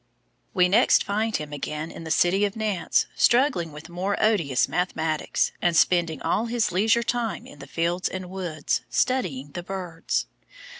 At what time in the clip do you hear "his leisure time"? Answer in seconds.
6.47-7.45